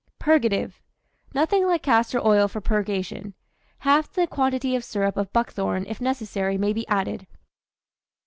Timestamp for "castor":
1.83-2.25